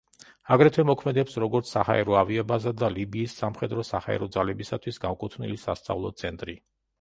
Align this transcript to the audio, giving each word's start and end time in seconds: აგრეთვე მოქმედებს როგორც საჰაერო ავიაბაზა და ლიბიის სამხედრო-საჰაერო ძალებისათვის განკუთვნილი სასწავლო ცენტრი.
აგრეთვე 0.53 0.83
მოქმედებს 0.89 1.35
როგორც 1.43 1.73
საჰაერო 1.73 2.15
ავიაბაზა 2.21 2.73
და 2.83 2.89
ლიბიის 2.95 3.37
სამხედრო-საჰაერო 3.43 4.31
ძალებისათვის 4.39 4.99
განკუთვნილი 5.05 5.61
სასწავლო 5.67 6.13
ცენტრი. 6.25 6.59